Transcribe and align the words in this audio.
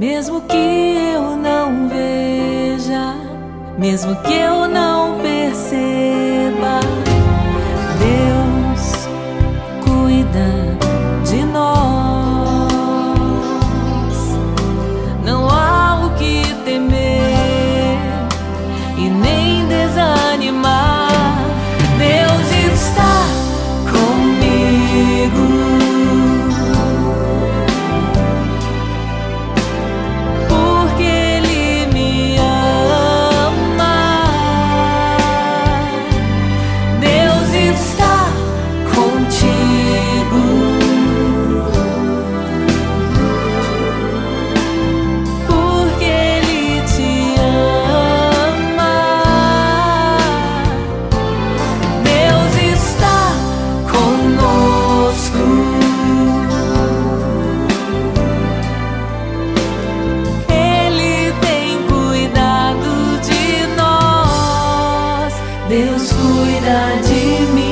mesmo 0.00 0.40
que 0.40 0.56
eu 0.56 1.36
não 1.36 1.86
veja, 1.86 3.14
mesmo 3.78 4.16
que 4.22 4.32
eu 4.32 4.66
não 4.66 4.89
cuida 66.08 66.96
de 67.02 67.52
mim. 67.54 67.69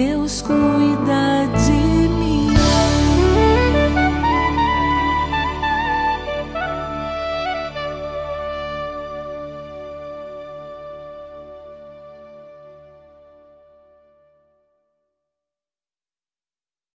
Deus 0.00 0.40
cuida 0.40 1.46
de 1.46 1.79